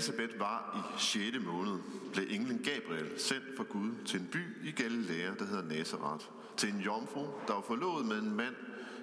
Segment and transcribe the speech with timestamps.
[0.00, 1.36] Elisabeth var i 6.
[1.44, 1.78] måned,
[2.12, 6.26] blev englen Gabriel sendt fra Gud til en by i Galilea, der hedder Nazareth,
[6.56, 8.54] til en jomfru, der var forlovet med en mand,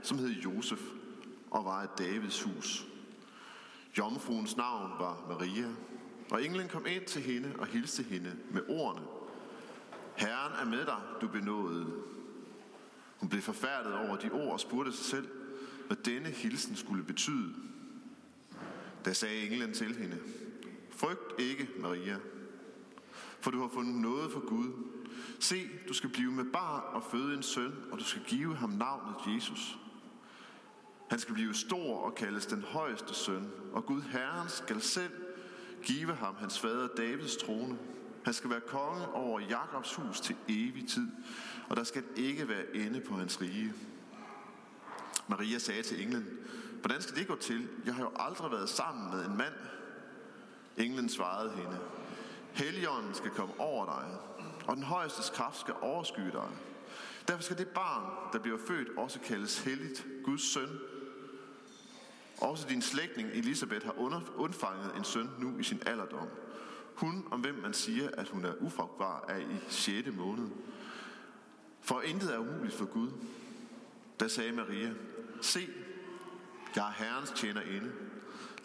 [0.03, 0.79] som hed Josef,
[1.51, 2.87] og var af Davids hus.
[3.97, 5.67] Jomfruens navn var Maria,
[6.31, 9.05] og englen kom ind til hende og hilste hende med ordene.
[10.15, 11.85] Herren er med dig, du benåede.
[13.17, 15.27] Hun blev forfærdet over de ord og spurgte sig selv,
[15.87, 17.53] hvad denne hilsen skulle betyde.
[19.05, 20.17] Da sagde englen til hende,
[20.97, 22.17] Frygt ikke, Maria,
[23.39, 24.71] for du har fundet noget for Gud.
[25.39, 28.69] Se, du skal blive med barn og føde en søn, og du skal give ham
[28.69, 29.77] navnet Jesus.
[31.09, 35.11] Han skal blive stor og kaldes den højeste søn, og Gud Herren skal selv
[35.83, 37.77] give ham hans fader Davids trone.
[38.25, 41.07] Han skal være konge over Jakobs hus til evig tid,
[41.69, 43.73] og der skal ikke være ende på hans rige.
[45.27, 46.25] Maria sagde til englen,
[46.81, 47.67] hvordan skal det gå til?
[47.85, 49.53] Jeg har jo aldrig været sammen med en mand.
[50.77, 51.79] Englen svarede hende,
[52.53, 54.17] Helligånden skal komme over dig,
[54.67, 56.49] og den højeste kraft skal overskyde dig.
[57.27, 60.79] Derfor skal det barn, der bliver født, også kaldes helligt, Guds søn.
[62.41, 63.95] Også din slægtning Elisabeth har
[64.37, 66.27] undfanget en søn nu i sin alderdom.
[66.95, 70.07] Hun, om hvem man siger, at hun er ufrugtbar, er i 6.
[70.13, 70.49] måned.
[71.81, 73.09] For intet er umuligt for Gud.
[74.19, 74.93] Da sagde Maria,
[75.41, 75.69] se,
[76.75, 77.91] jeg er Herrens tjener inde.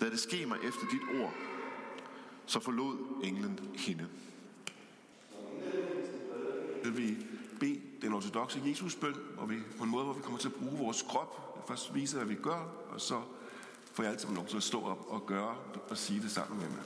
[0.01, 1.35] Lad det ske mig efter dit ord.
[2.53, 4.09] Så forlod englen hende.
[6.85, 7.17] Vil vi
[7.61, 10.79] bede den ortodoxe Jesusbøn, og vi, på en måde, hvor vi kommer til at bruge
[10.79, 11.65] vores krop.
[11.69, 13.23] Først vise, hvad vi gør, og så
[13.93, 15.57] får jeg altid lov til at stå op og gøre
[15.89, 16.83] og sige det sammen med mig.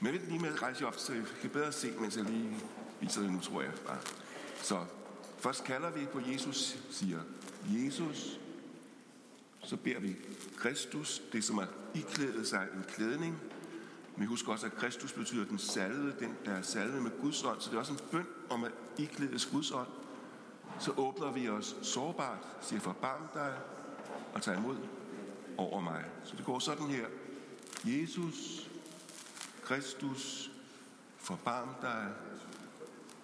[0.00, 2.56] Men vent lige med at rejse op, så jeg kan bedre se, mens jeg lige
[3.00, 3.98] viser det nu, tror jeg bare.
[4.62, 4.84] Så
[5.38, 7.20] først kalder vi på Jesus, siger
[7.66, 8.40] Jesus.
[9.64, 10.16] Så beder vi
[10.56, 13.38] Kristus, det som er iklædet sig en klædning.
[14.16, 17.60] Men husk også, at Kristus betyder den salve, den der er salve med Guds ånd.
[17.60, 19.88] Så det er også en bøn om at iklædes Guds ånd.
[20.78, 23.58] Så åbner vi os sårbart, siger forbarm dig
[24.34, 24.76] og tager imod
[25.56, 26.04] over mig.
[26.24, 27.06] Så det går sådan her.
[27.84, 28.70] Jesus,
[29.62, 30.50] Kristus,
[31.18, 32.08] forbarm dig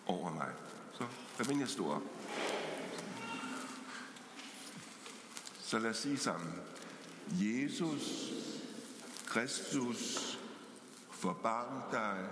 [0.06, 0.50] over mig.
[0.92, 1.04] Så
[1.36, 2.02] hvad vil jeg stå op?
[5.60, 6.52] Så lad os sige sammen.
[7.32, 8.32] Jesus,
[9.26, 10.37] Kristus,
[11.18, 12.28] forbarm dig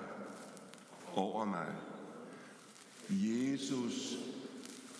[1.14, 1.72] over mig.
[3.10, 4.16] Jesus,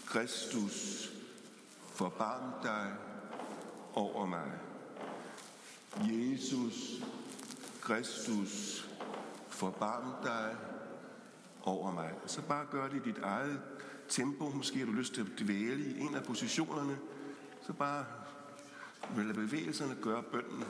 [0.07, 1.09] Kristus,
[1.95, 2.93] forbarm dig
[3.95, 4.53] over mig.
[6.01, 7.03] Jesus,
[7.81, 8.85] Kristus,
[9.49, 10.57] forbarm dig
[11.63, 12.13] over mig.
[12.27, 13.61] Så bare gør det i dit eget
[14.09, 14.51] tempo.
[14.51, 16.99] Måske har du lyst til at dvæle i en af positionerne.
[17.67, 18.05] Så bare
[19.17, 20.65] lad bevægelserne gøre bønden.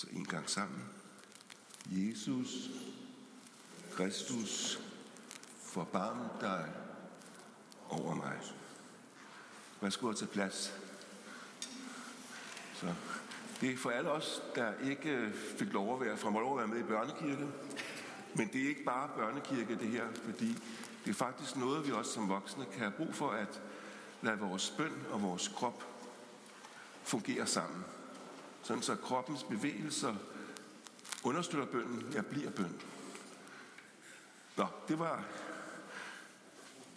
[0.00, 0.84] Så en gang sammen.
[1.86, 2.70] Jesus,
[3.92, 4.80] Kristus,
[5.62, 6.72] forbarm dig
[7.88, 8.40] over mig.
[9.80, 10.74] Værsgo at tage plads.
[12.74, 12.94] Så
[13.60, 16.76] det er for alle os, der ikke fik lov at være, fra lov at være
[16.76, 17.48] med i børnekirke.
[18.34, 20.56] Men det er ikke bare børnekirke, det her, fordi
[21.04, 23.62] det er faktisk noget, vi også som voksne kan have brug for at
[24.22, 25.84] lade vores bøn og vores krop
[27.02, 27.84] fungere sammen
[28.62, 30.14] sådan så kroppens bevægelser
[31.24, 32.80] understøtter bønden, jeg bliver bøn.
[34.56, 35.24] Nå, det var,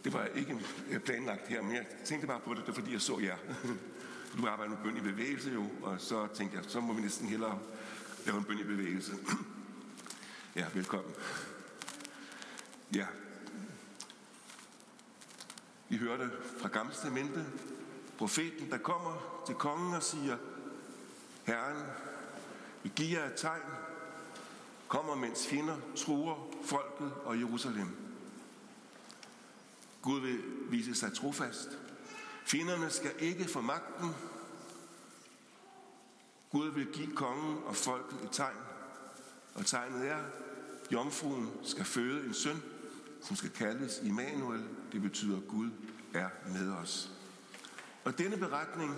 [0.03, 0.59] det var ikke
[1.05, 3.37] planlagt her, men jeg tænkte bare på det, det fordi jeg så jer.
[4.37, 7.27] Du arbejder med bøn i bevægelse jo, og så tænkte jeg, så må vi næsten
[7.27, 7.59] hellere
[8.25, 9.13] lave en bøn i bevægelse.
[10.55, 11.13] Ja, velkommen.
[12.95, 13.05] Ja.
[15.89, 17.45] Vi hørte fra Gamle Testamente,
[18.17, 20.37] profeten, der kommer til kongen og siger,
[21.43, 21.83] Herren,
[22.83, 23.61] vi giver jer et tegn.
[24.87, 27.95] Kommer, mens fjender truer folket og Jerusalem.
[30.01, 31.69] Gud vil vise sig trofast.
[32.45, 34.09] Fjenderne skal ikke få magten.
[36.51, 38.57] Gud vil give kongen og folket et tegn.
[39.55, 40.19] Og tegnet er,
[40.91, 42.63] jomfruen skal føde en søn,
[43.21, 44.63] som skal kaldes Immanuel.
[44.91, 45.69] Det betyder, at Gud
[46.13, 47.11] er med os.
[48.03, 48.95] Og denne beretning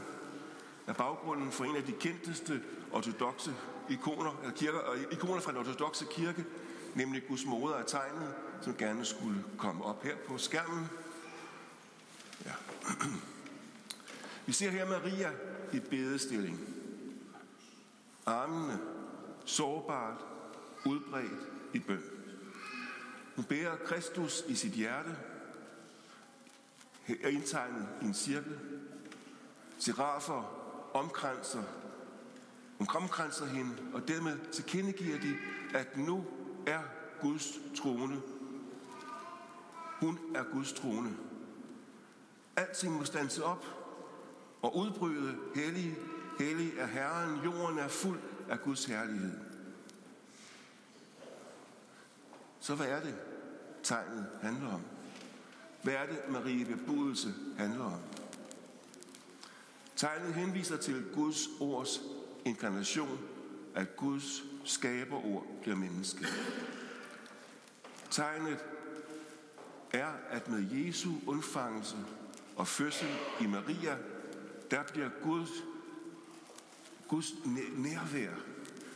[0.88, 2.62] er baggrunden for en af de kendteste
[2.92, 3.56] ortodoxe
[3.90, 6.46] ikoner, eller kirker, øh, ikoner fra den ortodoxe kirke,
[6.96, 10.90] nemlig Guds moder af tegnet, som gerne skulle komme op her på skærmen.
[12.46, 12.52] Ja.
[14.46, 15.32] Vi ser her Maria
[15.74, 16.60] i bedestilling.
[18.26, 18.80] Armene
[19.46, 20.26] sårbart,
[20.86, 22.04] udbredt i bøn.
[23.36, 25.16] Hun bærer Kristus i sit hjerte,
[27.08, 28.60] er indtegnet i en cirkel.
[29.78, 30.65] Serafer
[30.96, 31.64] omkranser,
[32.96, 35.36] omkranser hende, og dermed tilkendegiver de,
[35.74, 36.26] at nu
[36.68, 36.82] er
[37.22, 38.22] Guds trone.
[40.00, 41.18] Hun er Guds trone.
[42.56, 43.66] Alting må standse op
[44.62, 45.98] og udbryde, hellig,
[46.40, 48.20] hellig er Herren, jorden er fuld
[48.50, 49.38] af Guds herlighed.
[52.60, 53.16] Så hvad er det,
[53.84, 54.82] tegnet handler om?
[55.84, 58.00] Hvad er det, Marie bebudelse handler om?
[59.96, 62.02] Tegnet henviser til Guds ords
[62.46, 63.20] inkarnation,
[63.76, 66.26] at Guds skaberord bliver menneske.
[68.12, 68.66] Tegnet
[69.94, 71.96] er, at med Jesu undfangelse
[72.56, 73.08] og fødsel
[73.42, 73.98] i Maria,
[74.72, 75.50] der bliver Guds,
[77.08, 77.34] Guds
[77.76, 78.32] nærvær,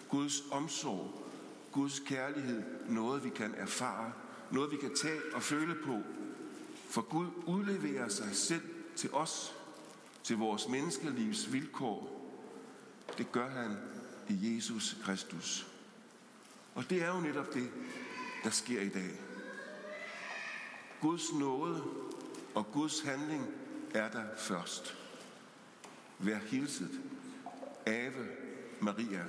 [0.09, 1.23] Guds omsorg,
[1.71, 4.11] Guds kærlighed noget, vi kan erfare,
[4.51, 5.97] noget, vi kan tage og føle på.
[6.89, 8.61] For Gud udleverer sig selv
[8.95, 9.55] til os,
[10.29, 12.29] til vores menneskelivs vilkår.
[13.17, 13.77] Det gør han
[14.29, 15.67] i Jesus Kristus.
[16.75, 17.71] Og det er jo netop det,
[18.43, 19.11] der sker i dag.
[21.01, 21.83] Guds nåde
[22.55, 23.47] og Guds handling
[23.93, 24.97] er der først.
[26.19, 27.01] Vær hilset.
[27.85, 28.27] Ave
[28.79, 29.25] Maria.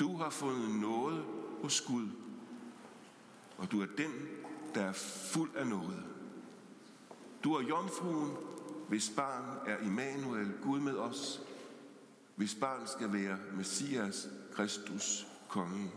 [0.00, 1.24] Du har fundet noget
[1.62, 2.08] hos Gud,
[3.58, 4.12] og du er den,
[4.74, 4.92] der er
[5.32, 6.04] fuld af noget.
[7.44, 8.36] Du er jomfruen,
[8.90, 11.40] hvis barn er Immanuel, Gud med os,
[12.36, 15.90] hvis barn skal være Messias, Kristus, konge.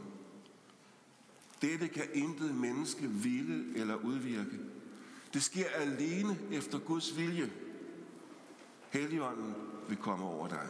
[1.61, 4.59] Dette kan intet menneske ville eller udvirke.
[5.33, 7.51] Det sker alene efter Guds vilje.
[8.89, 9.55] Helligånden
[9.87, 10.67] vil komme over dig.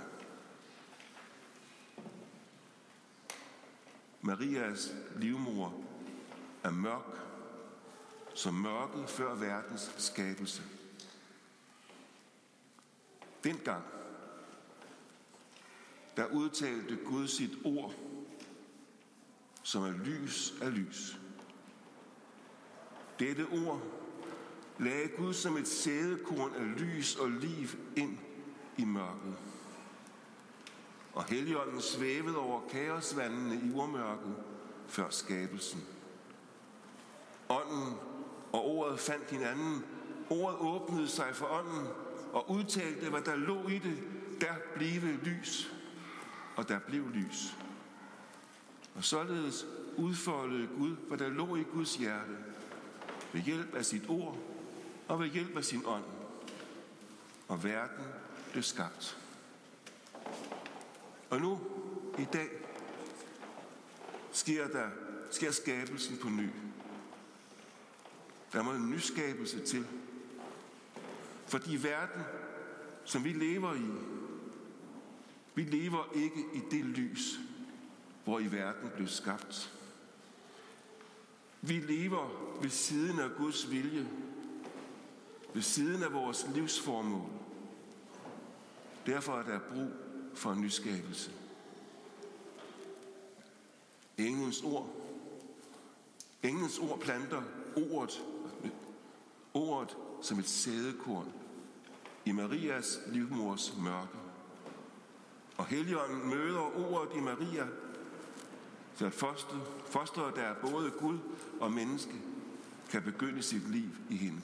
[4.21, 5.73] Marias livmor
[6.63, 7.19] er mørk,
[8.33, 10.63] som mørket før verdens skabelse.
[13.43, 13.83] Dengang,
[16.17, 17.93] der udtalte Gud sit ord,
[19.63, 21.19] som er lys af lys.
[23.19, 23.81] Dette ord
[24.79, 28.17] lagde Gud som et sædekorn af lys og liv ind
[28.77, 29.35] i mørket.
[31.13, 34.35] Og Helligånden svævede over kaosvandene i urmørket
[34.87, 35.81] før skabelsen.
[37.49, 37.93] Ånden
[38.51, 39.85] og ordet fandt hinanden.
[40.29, 41.87] Ordet åbnede sig for ånden
[42.33, 43.97] og udtalte, hvad der lå i det.
[44.41, 45.73] Der blev lys,
[46.55, 47.57] og der blev lys.
[48.95, 49.65] Og således
[49.97, 52.37] udfoldede Gud, hvad der lå i Guds hjerte,
[53.33, 54.37] ved hjælp af sit ord
[55.07, 56.03] og ved hjælp af sin ånd.
[57.47, 58.05] Og verden
[58.51, 59.17] blev skabt.
[61.29, 61.61] Og nu,
[62.19, 62.49] i dag,
[64.31, 64.89] sker der
[65.31, 66.49] sker skabelsen på ny.
[68.53, 69.87] Der må en nyskabelse til.
[71.53, 72.23] Fordi verden,
[73.05, 73.91] som vi lever i,
[75.55, 77.39] vi lever ikke i det lys,
[78.23, 79.73] hvor i verden blev skabt.
[81.61, 84.07] Vi lever ved siden af Guds vilje,
[85.53, 87.29] ved siden af vores livsformål.
[89.05, 89.91] Derfor er der brug
[90.33, 91.31] for en nyskabelse.
[94.17, 94.89] Englens ord.
[96.43, 97.43] Englens ord planter
[97.91, 98.23] ordet,
[99.53, 101.42] ordet som et sædekorn
[102.25, 104.17] i Marias livmors mørke.
[105.57, 107.67] Og Helligånden møder ordet i Maria,
[108.95, 111.17] så foster, fosteret, der er både Gud
[111.59, 112.13] og menneske,
[112.89, 114.41] kan begynde sit liv i hende.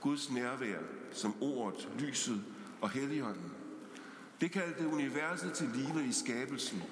[0.00, 0.78] Guds nærvær
[1.12, 2.44] som ordet, lyset
[2.80, 3.52] og Helligånden.
[4.40, 6.82] Det kaldte universet til live i skabelsen.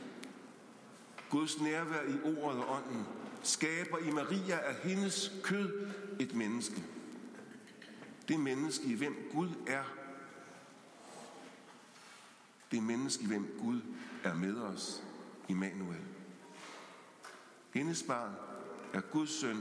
[1.31, 3.05] Guds nærvær i ordet og ånden
[3.43, 5.89] skaber i Maria af hendes kød
[6.21, 6.85] et menneske.
[8.31, 9.85] Det menneske, i hvem Gud er.
[12.71, 13.81] Det menneske, i hvem Gud
[14.25, 15.03] er med os.
[15.49, 16.05] Immanuel.
[17.71, 18.33] Hendes barn
[18.93, 19.57] er Guds søn,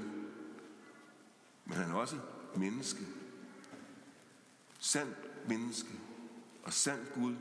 [1.65, 2.19] men han er også
[2.55, 3.05] menneske.
[4.79, 5.99] Sandt menneske
[6.63, 7.35] og sandt Gud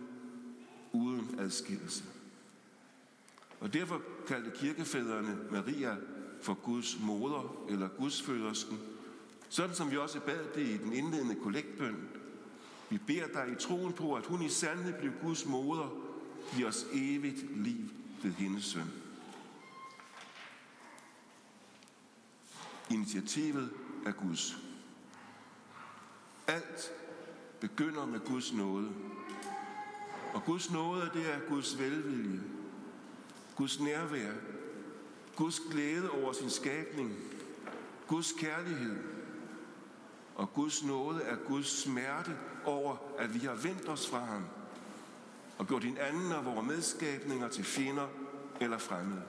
[0.92, 2.04] uden adskillelse.
[3.60, 5.96] Og derfor kaldte kirkefædrene Maria
[6.42, 8.78] for Guds moder eller Guds fødersken,
[9.48, 12.08] sådan som vi også bad det i den indledende kollektbøn.
[12.90, 15.88] Vi beder dig i troen på, at hun i sandhed blev Guds moder,
[16.56, 17.84] giv os evigt liv
[18.22, 18.92] ved hendes søn.
[22.90, 23.70] Initiativet
[24.06, 24.56] er Guds.
[26.46, 26.92] Alt
[27.60, 28.90] begynder med Guds nåde.
[30.34, 32.40] Og Guds nåde, det er Guds velvilje,
[33.56, 34.32] Guds nærvær,
[35.36, 37.16] Guds glæde over sin skabning,
[38.06, 39.17] Guds kærlighed.
[40.38, 44.46] Og Guds nåde er Guds smerte over, at vi har vendt os fra ham
[45.58, 48.08] og gjort anden af vores medskabninger til fjender
[48.60, 49.22] eller fremmede.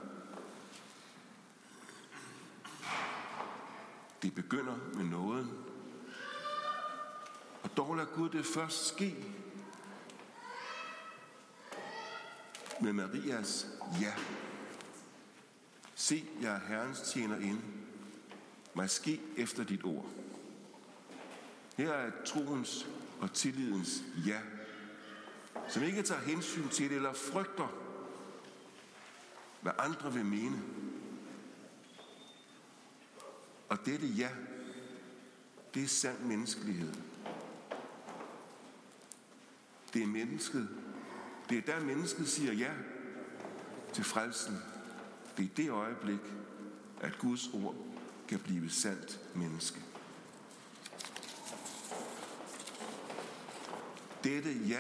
[4.22, 5.52] Det begynder med nåden.
[7.64, 9.26] Og dog lader Gud det først ske
[12.82, 13.68] med Marias
[14.02, 14.14] ja.
[15.96, 17.62] Se, jeg er Herrens tjener ind.
[18.74, 20.06] Mig ske efter dit ord.
[21.80, 22.88] Her er troens
[23.22, 24.40] og tillidens ja,
[25.68, 27.68] som ikke tager hensyn til eller frygter,
[29.62, 30.62] hvad andre vil mene.
[33.70, 34.30] Og dette ja,
[35.74, 36.94] det er sand menneskelighed.
[39.94, 40.70] Det er mennesket.
[41.50, 42.72] Det er der mennesket siger ja
[43.94, 44.58] til frelsen.
[45.38, 46.34] Det er det øjeblik,
[47.02, 47.76] at Guds ord
[48.28, 49.89] kan blive sandt menneske.
[54.30, 54.80] Dette ja,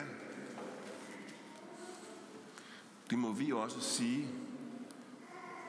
[3.09, 4.27] det må vi også sige,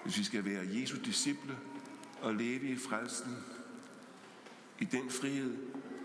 [0.03, 1.59] hvis vi skal være Jesu disciple
[2.23, 3.37] og leve i frelsen,
[4.79, 5.57] i den frihed,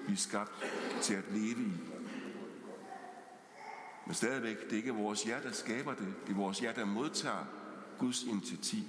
[0.08, 0.52] vi er skabt
[1.02, 1.72] til at leve i.
[4.06, 6.14] Men stadigvæk, det er ikke vores hjerte, der skaber det.
[6.28, 7.46] Det er vores hjerte, der modtager
[8.00, 8.84] Guds initiativ.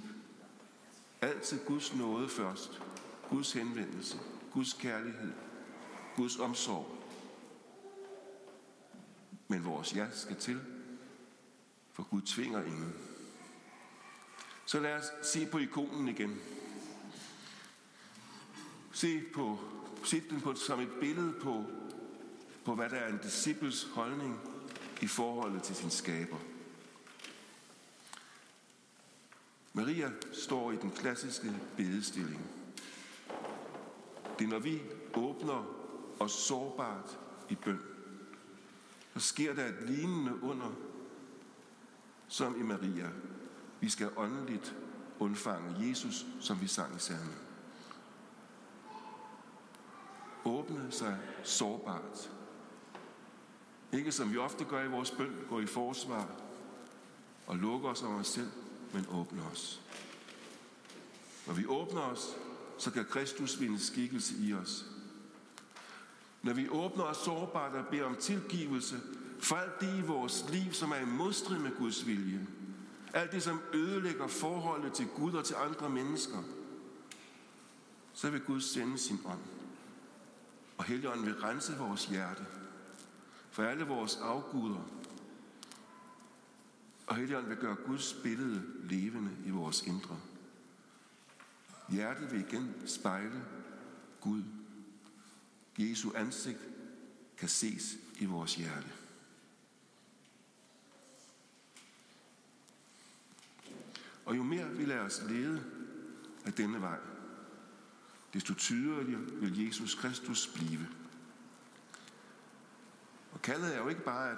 [1.21, 2.81] Altid Guds nåde først.
[3.29, 4.19] Guds henvendelse.
[4.53, 5.31] Guds kærlighed.
[6.15, 6.96] Guds omsorg.
[9.47, 10.61] Men vores ja skal til,
[11.93, 12.93] for Gud tvinger ingen.
[14.65, 16.39] Så lad os se på ikonen igen.
[18.91, 19.59] Se på,
[20.03, 21.65] se den på, som et billede på,
[22.65, 24.39] på, hvad der er en disciples holdning
[25.01, 26.37] i forholdet til sin skaber.
[29.73, 32.41] Maria står i den klassiske bedestilling.
[34.39, 34.81] Det er når vi
[35.13, 35.65] åbner
[36.19, 37.96] os sårbart i bøn,
[39.19, 40.71] så sker der et lignende under,
[42.27, 43.09] som i Maria.
[43.79, 44.75] Vi skal åndeligt
[45.19, 47.35] undfange Jesus, som vi sang i salmen.
[50.45, 52.31] Åbne sig sårbart.
[53.91, 56.29] Ikke som vi ofte gør i vores bøn, går i forsvar
[57.47, 58.51] og lukker os om os selv,
[58.93, 59.81] men åbner os.
[61.47, 62.37] Når vi åbner os,
[62.77, 64.96] så kan Kristus vinde skikkelse i os.
[66.41, 68.99] Når vi åbner os sårbart og beder om tilgivelse
[69.39, 72.47] for alt det i vores liv, som er i modstrid med Guds vilje,
[73.13, 76.37] alt det, som ødelægger forholdet til Gud og til andre mennesker,
[78.13, 79.39] så vil Gud sende sin ånd.
[80.77, 82.45] Og Helligånden vil rense vores hjerte
[83.51, 84.81] for alle vores afguder.
[87.07, 90.17] Og Helligånden vil gøre Guds billede levende i vores indre.
[91.89, 93.43] Hjertet vil igen spejle
[94.21, 94.43] Gud.
[95.77, 96.59] Jesu ansigt
[97.37, 98.91] kan ses i vores hjerte.
[104.25, 105.63] Og jo mere vi lader os lede
[106.45, 106.99] af denne vej,
[108.33, 110.87] desto tydeligere vil Jesus Kristus blive.
[113.31, 114.37] Og kaldet er jo ikke bare, at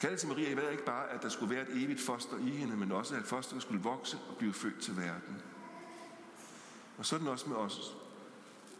[0.00, 2.76] kaldet til Maria var ikke bare, at der skulle være et evigt foster i hende,
[2.76, 5.42] men også, at fosteret skulle vokse og blive født til verden.
[6.98, 7.96] Og sådan også med os.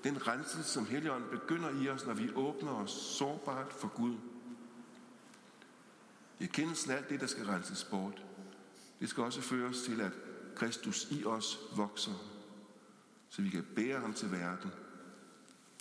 [0.06, 4.16] Den renselse, som Helligånden begynder i os, når vi åbner os sårbart for Gud.
[6.40, 8.24] Jeg kender alt det, der skal renses bort.
[9.00, 10.12] Det skal også føre os til, at
[10.56, 12.12] Kristus i os vokser,
[13.28, 14.70] så vi kan bære ham til verden,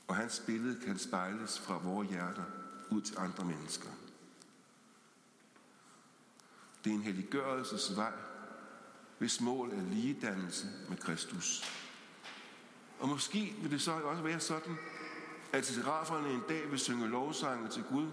[0.08, 2.46] og hans billede kan spejles fra vores hjerter
[2.90, 3.90] ud til andre mennesker.
[6.84, 8.14] Det er en helliggørelsesvej,
[9.18, 11.64] hvis mål er ligedannelse med Kristus.
[13.00, 14.78] Og måske vil det så også være sådan,
[15.52, 18.08] at seraferne en dag vil synge lovsange til Gud,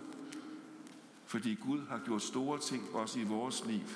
[1.26, 3.86] fordi Gud har gjort store ting også i vores liv,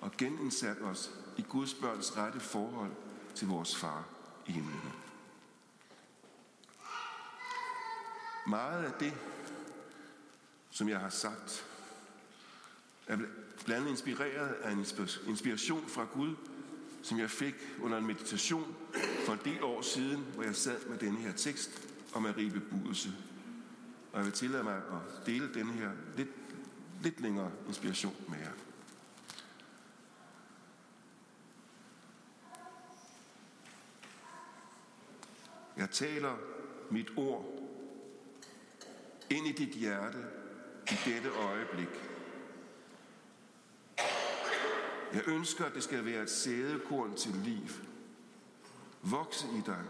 [0.00, 2.90] og genindsat os i Guds børns rette forhold
[3.34, 4.04] til vores far
[4.46, 4.92] i himlen.
[8.46, 9.14] Meget af det,
[10.70, 11.66] som jeg har sagt,
[13.06, 13.16] er
[13.64, 14.78] blandt andet inspireret af en
[15.26, 16.36] inspiration fra Gud,
[17.02, 18.76] som jeg fik under en meditation
[19.26, 22.60] for en del år siden, hvor jeg sad med denne her tekst om at ribe
[22.60, 23.08] budelse.
[24.12, 26.28] Og jeg vil tillade mig at dele den her lidt,
[27.02, 28.52] lidt længere inspiration med jer.
[35.76, 36.36] Jeg taler
[36.90, 37.44] mit ord
[39.30, 40.18] ind i dit hjerte
[40.90, 41.88] i dette øjeblik.
[45.12, 47.68] Jeg ønsker, at det skal være et sædekorn til liv.
[49.02, 49.84] Vokse i dig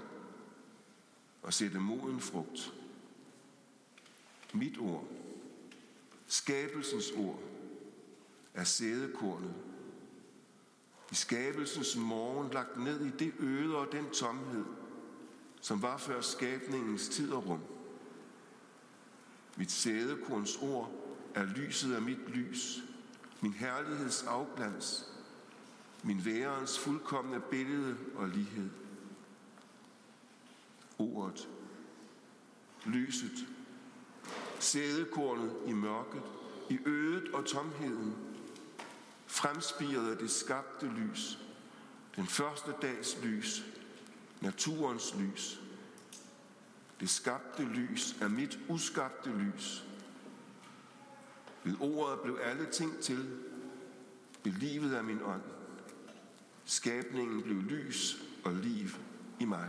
[1.43, 2.73] og sætte moden frugt.
[4.53, 5.05] Mit ord,
[6.27, 7.43] skabelsens ord,
[8.55, 9.55] er sædekornet.
[11.11, 14.65] I skabelsens morgen lagt ned i det øde og den tomhed,
[15.61, 17.61] som var før skabningens tid og rum.
[19.57, 20.91] Mit sædekorns ord
[21.35, 22.83] er lyset af mit lys,
[23.41, 25.12] min herligheds afglans,
[26.03, 28.71] min værens fuldkommende billede og lighed.
[30.99, 31.49] Ordet,
[32.87, 33.47] lyset,
[34.59, 36.23] sædekornet i mørket,
[36.71, 38.15] i ødet og tomheden,
[39.27, 41.39] fremspiret af det skabte lys,
[42.17, 43.65] den første dags lys,
[44.41, 45.61] naturens lys.
[47.01, 49.85] Det skabte lys er mit uskabte lys.
[51.65, 53.41] Ved ordet blev alle ting til.
[54.45, 55.43] Ved livet af min ånd.
[56.65, 58.89] Skabningen blev lys og liv
[59.41, 59.69] i mig.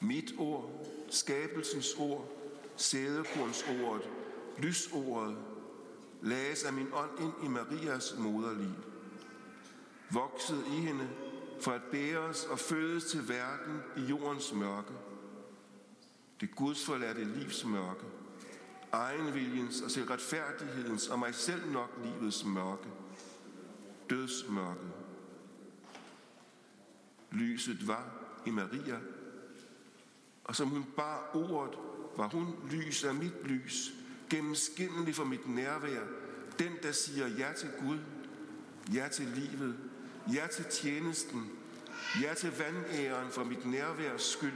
[0.00, 2.28] Mit ord, skabelsens ord,
[2.76, 4.10] sædekornsordet,
[4.58, 5.36] lysordet,
[6.22, 8.74] lagdes af min ånd ind i Marias moderliv.
[10.10, 11.08] Voksede i hende
[11.60, 14.92] for at bære os og fødes til verden i jordens mørke.
[16.40, 18.04] Det gudsforladte livs mørke,
[18.92, 22.88] egenviljens og selvretfærdighedens og mig selv nok livets mørke,
[24.10, 24.92] dødsmørket.
[27.30, 28.10] Lyset var
[28.46, 28.98] i Maria,
[30.44, 31.78] og som hun bar ordet,
[32.16, 33.92] var hun lys af mit lys,
[34.30, 36.02] gennemskinnelig for mit nærvær,
[36.58, 37.98] den, der siger ja til Gud,
[38.94, 39.76] ja til livet,
[40.34, 41.50] ja til tjenesten,
[42.22, 44.52] ja til vandæren for mit nærværs skyld.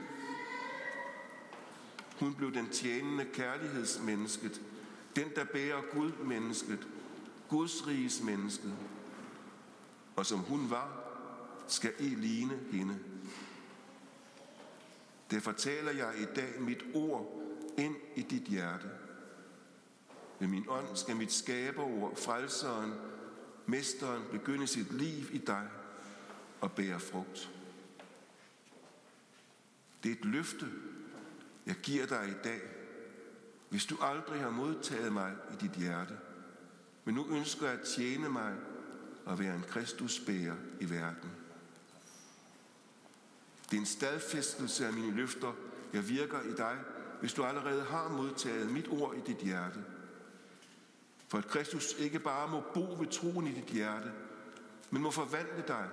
[2.21, 4.61] Hun blev den tjenende kærlighedsmennesket,
[5.17, 6.89] den, der bærer Gud mennesket,
[7.49, 8.75] Guds riges mennesket.
[10.17, 11.03] Og som hun var,
[11.67, 12.99] skal I ligne hende.
[15.31, 17.43] Derfor taler jeg i dag mit ord
[17.79, 18.91] ind i dit hjerte.
[20.39, 22.93] Med min ånd skal mit skaberord, frelseren,
[23.67, 25.69] mesteren, begynde sit liv i dig
[26.61, 27.51] og bære frugt.
[30.03, 30.67] Det er et løfte,
[31.67, 32.61] jeg giver dig i dag,
[33.69, 36.19] hvis du aldrig har modtaget mig i dit hjerte,
[37.05, 38.57] men nu ønsker at tjene mig
[39.27, 41.31] at være en Kristusbærer i verden.
[43.71, 45.53] Det er en stadfæstelse af mine løfter,
[45.93, 46.79] jeg virker i dig,
[47.21, 49.85] hvis du allerede har modtaget mit ord i dit hjerte.
[51.29, 54.13] For at Kristus ikke bare må bo ved troen i dit hjerte,
[54.91, 55.89] men må forvandle dig,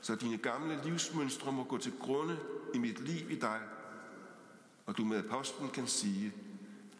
[0.00, 2.38] så dine gamle livsmønstre må gå til grunde
[2.74, 3.60] i mit liv i dig,
[4.86, 6.32] og du med apostlen kan sige,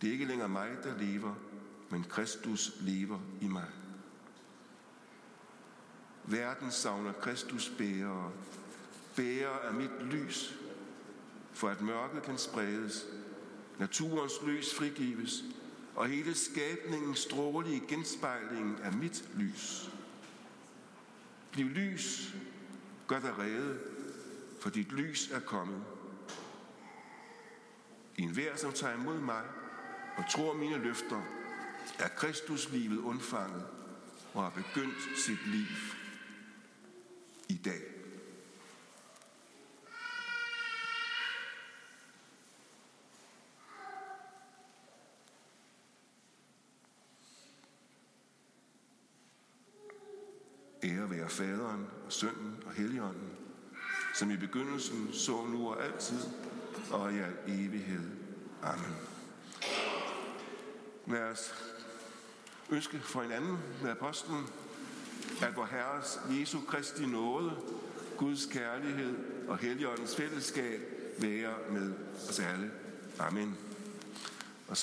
[0.00, 1.34] det er ikke længere mig, der lever,
[1.90, 3.68] men Kristus lever i mig.
[6.26, 8.32] Verden savner Kristus bærer,
[9.16, 10.54] bærer af mit lys,
[11.52, 13.06] for at mørket kan spredes,
[13.78, 15.44] naturens lys frigives,
[15.94, 19.90] og hele skabningens strålige genspejling af mit lys.
[21.52, 22.34] Bliv lys,
[23.06, 23.78] gør dig rede,
[24.60, 25.84] for dit lys er kommet.
[28.16, 29.42] En hver, som tager imod mig
[30.16, 31.22] og tror mine løfter,
[31.98, 33.66] er Kristus livet undfanget
[34.34, 35.66] og har begyndt sit liv
[37.66, 37.82] dag.
[50.84, 53.36] Ære være faderen og sønnen og helligånden,
[54.14, 56.20] som i begyndelsen så nu og altid
[56.90, 58.10] og i al evighed.
[58.62, 58.96] Amen.
[61.06, 61.54] Lad os
[62.70, 64.46] ønske for hinanden med apostlen,
[65.42, 67.50] at vor Herres Jesu Kristi nåde,
[68.16, 69.14] Guds kærlighed
[69.48, 70.80] og Helligåndens fællesskab
[71.18, 71.92] være med
[72.28, 72.70] os alle.
[73.18, 73.65] Amen.